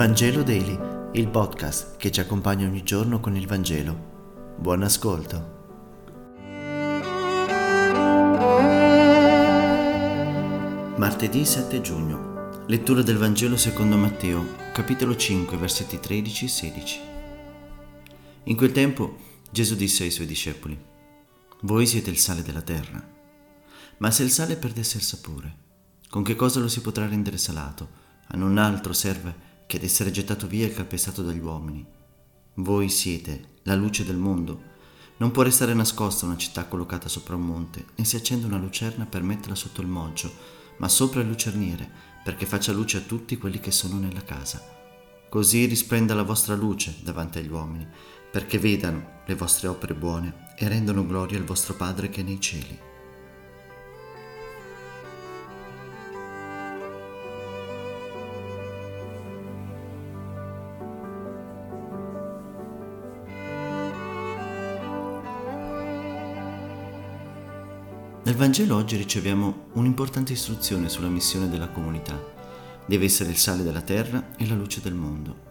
Vangelo 0.00 0.42
Daily, 0.42 0.78
il 1.12 1.28
podcast 1.28 1.98
che 1.98 2.10
ci 2.10 2.20
accompagna 2.20 2.66
ogni 2.66 2.82
giorno 2.82 3.20
con 3.20 3.36
il 3.36 3.46
Vangelo. 3.46 4.56
Buon 4.56 4.82
ascolto. 4.82 5.58
Martedì 10.96 11.44
7 11.44 11.82
giugno. 11.82 12.64
Lettura 12.68 13.02
del 13.02 13.18
Vangelo 13.18 13.58
secondo 13.58 13.98
Matteo, 13.98 14.46
capitolo 14.72 15.14
5, 15.14 15.58
versetti 15.58 16.00
13 16.00 16.44
e 16.46 16.48
16. 16.48 17.00
In 18.44 18.56
quel 18.56 18.72
tempo 18.72 19.18
Gesù 19.50 19.74
disse 19.74 20.04
ai 20.04 20.10
suoi 20.10 20.26
discepoli, 20.26 20.82
Voi 21.60 21.86
siete 21.86 22.08
il 22.08 22.16
sale 22.16 22.42
della 22.42 22.62
terra, 22.62 23.06
ma 23.98 24.10
se 24.10 24.22
il 24.22 24.30
sale 24.30 24.56
perdesse 24.56 24.96
il 24.96 25.02
sapore, 25.02 25.56
con 26.08 26.22
che 26.22 26.36
cosa 26.36 26.58
lo 26.58 26.68
si 26.68 26.80
potrà 26.80 27.06
rendere 27.06 27.36
salato? 27.36 27.98
A 28.28 28.38
non 28.38 28.56
altro 28.56 28.94
serve 28.94 29.48
che 29.70 29.76
ad 29.76 29.84
essere 29.84 30.10
gettato 30.10 30.48
via 30.48 30.66
e 30.66 30.72
calpestato 30.72 31.22
dagli 31.22 31.38
uomini. 31.38 31.86
Voi 32.54 32.88
siete 32.88 33.58
la 33.62 33.76
luce 33.76 34.04
del 34.04 34.16
mondo. 34.16 34.60
Non 35.18 35.30
può 35.30 35.44
restare 35.44 35.74
nascosta 35.74 36.26
una 36.26 36.36
città 36.36 36.64
collocata 36.64 37.08
sopra 37.08 37.36
un 37.36 37.42
monte, 37.42 37.84
né 37.94 38.04
si 38.04 38.16
accende 38.16 38.46
una 38.46 38.58
lucerna 38.58 39.06
per 39.06 39.22
metterla 39.22 39.54
sotto 39.54 39.80
il 39.80 39.86
moggio, 39.86 40.28
ma 40.78 40.88
sopra 40.88 41.20
il 41.20 41.28
lucerniere, 41.28 41.88
perché 42.24 42.46
faccia 42.46 42.72
luce 42.72 42.96
a 42.96 43.02
tutti 43.02 43.38
quelli 43.38 43.60
che 43.60 43.70
sono 43.70 44.00
nella 44.00 44.24
casa. 44.24 44.60
Così 45.28 45.66
risplenda 45.66 46.14
la 46.14 46.24
vostra 46.24 46.56
luce 46.56 46.96
davanti 47.04 47.38
agli 47.38 47.52
uomini, 47.52 47.86
perché 48.28 48.58
vedano 48.58 49.20
le 49.24 49.34
vostre 49.36 49.68
opere 49.68 49.94
buone 49.94 50.52
e 50.56 50.66
rendano 50.66 51.06
gloria 51.06 51.38
al 51.38 51.44
vostro 51.44 51.74
Padre 51.74 52.08
che 52.10 52.22
è 52.22 52.24
nei 52.24 52.40
cieli. 52.40 52.89
Nel 68.22 68.34
Vangelo 68.34 68.76
oggi 68.76 68.96
riceviamo 68.96 69.68
un'importante 69.72 70.34
istruzione 70.34 70.90
sulla 70.90 71.08
missione 71.08 71.48
della 71.48 71.70
comunità. 71.70 72.22
Deve 72.86 73.06
essere 73.06 73.30
il 73.30 73.38
sale 73.38 73.62
della 73.62 73.80
terra 73.80 74.36
e 74.36 74.46
la 74.46 74.54
luce 74.54 74.82
del 74.82 74.92
mondo. 74.92 75.48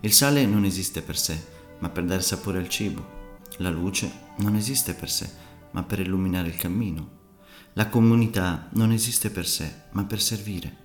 Il 0.00 0.12
sale 0.12 0.44
non 0.44 0.66
esiste 0.66 1.00
per 1.00 1.16
sé, 1.16 1.42
ma 1.78 1.88
per 1.88 2.04
dare 2.04 2.20
sapore 2.20 2.58
al 2.58 2.68
cibo. 2.68 3.40
La 3.58 3.70
luce 3.70 4.12
non 4.36 4.56
esiste 4.56 4.92
per 4.92 5.08
sé, 5.08 5.26
ma 5.70 5.84
per 5.84 6.00
illuminare 6.00 6.48
il 6.48 6.56
cammino. 6.56 7.20
La 7.72 7.88
comunità 7.88 8.68
non 8.72 8.92
esiste 8.92 9.30
per 9.30 9.46
sé, 9.46 9.84
ma 9.92 10.04
per 10.04 10.20
servire. 10.20 10.76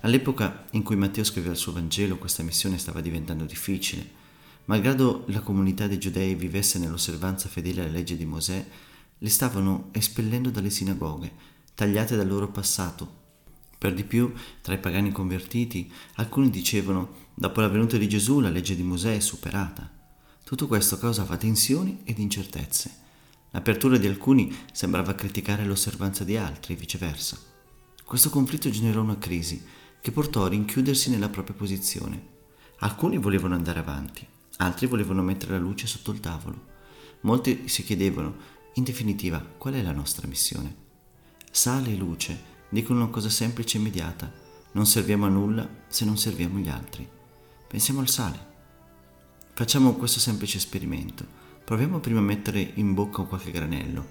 All'epoca 0.00 0.64
in 0.70 0.82
cui 0.82 0.96
Matteo 0.96 1.24
scriveva 1.24 1.52
il 1.52 1.58
suo 1.58 1.72
Vangelo 1.72 2.16
questa 2.16 2.42
missione 2.42 2.78
stava 2.78 3.02
diventando 3.02 3.44
difficile. 3.44 4.22
Malgrado 4.64 5.24
la 5.26 5.40
comunità 5.40 5.86
dei 5.86 5.98
giudei 5.98 6.34
vivesse 6.34 6.78
nell'osservanza 6.78 7.50
fedele 7.50 7.82
alle 7.82 7.90
leggi 7.90 8.16
di 8.16 8.24
Mosè, 8.24 8.66
li 9.18 9.28
stavano 9.28 9.88
espellendo 9.92 10.50
dalle 10.50 10.70
sinagoghe, 10.70 11.32
tagliate 11.74 12.16
dal 12.16 12.26
loro 12.26 12.48
passato. 12.48 13.22
Per 13.78 13.92
di 13.92 14.04
più, 14.04 14.32
tra 14.60 14.74
i 14.74 14.78
pagani 14.78 15.12
convertiti, 15.12 15.90
alcuni 16.14 16.50
dicevano, 16.50 17.22
dopo 17.34 17.60
la 17.60 17.68
venuta 17.68 17.96
di 17.96 18.08
Gesù 18.08 18.40
la 18.40 18.48
legge 18.48 18.76
di 18.76 18.82
Mosè 18.82 19.16
è 19.16 19.20
superata. 19.20 19.90
Tutto 20.42 20.66
questo 20.66 20.98
causava 20.98 21.36
tensioni 21.36 22.00
ed 22.04 22.18
incertezze. 22.18 23.02
L'apertura 23.50 23.96
di 23.98 24.06
alcuni 24.06 24.54
sembrava 24.72 25.14
criticare 25.14 25.64
l'osservanza 25.64 26.24
di 26.24 26.36
altri 26.36 26.74
e 26.74 26.76
viceversa. 26.76 27.38
Questo 28.04 28.28
conflitto 28.28 28.68
generò 28.68 29.00
una 29.00 29.18
crisi 29.18 29.62
che 30.00 30.10
portò 30.10 30.44
a 30.44 30.48
rinchiudersi 30.48 31.08
nella 31.08 31.28
propria 31.28 31.56
posizione. 31.56 32.32
Alcuni 32.80 33.16
volevano 33.16 33.54
andare 33.54 33.78
avanti, 33.78 34.26
altri 34.58 34.86
volevano 34.86 35.22
mettere 35.22 35.52
la 35.52 35.58
luce 35.58 35.86
sotto 35.86 36.10
il 36.10 36.20
tavolo. 36.20 36.72
Molti 37.20 37.68
si 37.68 37.82
chiedevano 37.82 38.36
in 38.76 38.84
definitiva, 38.84 39.38
qual 39.38 39.74
è 39.74 39.82
la 39.82 39.92
nostra 39.92 40.26
missione? 40.26 40.74
Sale 41.50 41.92
e 41.92 41.96
luce 41.96 42.52
dicono 42.68 43.02
una 43.02 43.10
cosa 43.10 43.28
semplice 43.28 43.76
e 43.76 43.80
immediata. 43.80 44.32
Non 44.72 44.86
serviamo 44.86 45.26
a 45.26 45.28
nulla 45.28 45.68
se 45.86 46.04
non 46.04 46.18
serviamo 46.18 46.58
gli 46.58 46.68
altri. 46.68 47.08
Pensiamo 47.68 48.00
al 48.00 48.08
sale. 48.08 48.52
Facciamo 49.52 49.94
questo 49.94 50.18
semplice 50.18 50.56
esperimento. 50.56 51.24
Proviamo 51.64 52.00
prima 52.00 52.18
a 52.18 52.22
mettere 52.22 52.72
in 52.74 52.94
bocca 52.94 53.22
qualche 53.22 53.52
granello. 53.52 54.06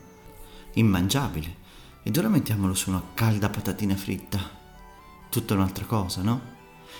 Immangiabile. 0.76 1.58
Ed 2.02 2.16
ora 2.16 2.30
mettiamolo 2.30 2.74
su 2.74 2.90
una 2.90 3.04
calda 3.14 3.50
patatina 3.50 3.98
fritta. 3.98 4.40
Tutta 5.30 5.54
un'altra 5.56 5.84
cosa, 5.84 6.22
no? 6.22 6.42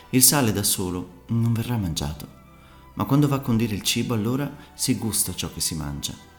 Il 0.10 0.22
sale 0.22 0.52
da 0.52 0.64
solo 0.64 1.24
non 1.28 1.54
verrà 1.54 1.78
mangiato, 1.78 2.28
ma 2.96 3.06
quando 3.06 3.30
va 3.30 3.38
a 3.38 3.42
condire 3.42 3.74
il 3.74 3.84
cibo 3.84 4.14
allora 4.14 4.54
si 4.74 4.98
gusta 4.98 5.34
ciò 5.34 5.52
che 5.54 5.62
si 5.62 5.76
mangia. 5.76 6.33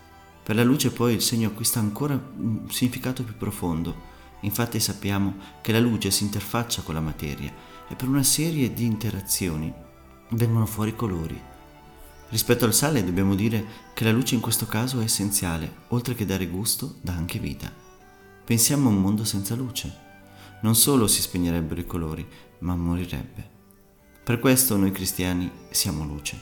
Per 0.44 0.55
la 0.55 0.62
luce 0.62 0.93
poi 0.93 1.15
il 1.15 1.22
segno 1.22 1.49
acquista 1.49 1.78
ancora 1.78 2.12
un 2.12 2.69
significato 2.69 3.25
più 3.25 3.34
profondo. 3.34 4.12
Infatti 4.41 4.78
sappiamo 4.78 5.37
che 5.62 5.72
la 5.72 5.81
luce 5.81 6.10
si 6.10 6.22
interfaccia 6.25 6.82
con 6.82 6.93
la 6.93 7.00
materia 7.00 7.50
e 7.88 7.94
per 7.94 8.09
una 8.09 8.22
serie 8.22 8.75
di 8.75 8.84
interazioni 8.84 9.72
vengono 10.32 10.66
fuori 10.66 10.94
colori. 10.94 11.41
Rispetto 12.28 12.66
al 12.66 12.75
sale 12.75 13.03
dobbiamo 13.03 13.34
dire 13.34 13.65
che 13.94 14.05
la 14.05 14.12
luce 14.12 14.34
in 14.34 14.43
questo 14.43 14.66
caso 14.66 15.00
è 15.00 15.05
essenziale, 15.05 15.77
oltre 15.88 16.15
che 16.15 16.27
dare 16.27 16.47
gusto, 16.47 16.97
dà 17.00 17.15
anche 17.15 17.38
vita. 17.38 17.72
Pensiamo 18.44 18.91
a 18.91 18.93
un 18.93 19.00
mondo 19.00 19.25
senza 19.25 19.55
luce. 19.55 20.03
Non 20.61 20.75
solo 20.75 21.06
si 21.06 21.22
spegnerebbero 21.22 21.81
i 21.81 21.87
colori, 21.87 22.26
ma 22.59 22.76
morirebbe. 22.76 23.49
Per 24.22 24.38
questo 24.41 24.76
noi 24.76 24.91
cristiani 24.91 25.50
siamo 25.71 26.05
luce. 26.05 26.38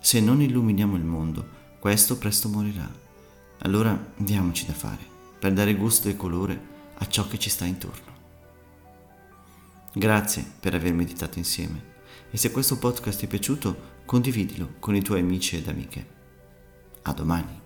Se 0.00 0.20
non 0.20 0.40
illuminiamo 0.40 0.96
il 0.96 1.04
mondo, 1.04 1.46
questo 1.78 2.18
presto 2.18 2.48
morirà. 2.48 3.03
Allora 3.64 4.12
diamoci 4.16 4.66
da 4.66 4.74
fare 4.74 5.02
per 5.38 5.54
dare 5.54 5.74
gusto 5.74 6.08
e 6.08 6.16
colore 6.16 6.72
a 6.96 7.08
ciò 7.08 7.26
che 7.26 7.38
ci 7.38 7.48
sta 7.48 7.64
intorno. 7.64 8.12
Grazie 9.94 10.44
per 10.60 10.74
aver 10.74 10.92
meditato 10.92 11.38
insieme 11.38 11.92
e 12.30 12.36
se 12.36 12.50
questo 12.50 12.78
podcast 12.78 13.18
ti 13.18 13.24
è 13.24 13.28
piaciuto 13.28 14.02
condividilo 14.04 14.74
con 14.80 14.94
i 14.94 15.02
tuoi 15.02 15.20
amici 15.20 15.56
ed 15.56 15.68
amiche. 15.68 16.06
A 17.02 17.12
domani. 17.14 17.63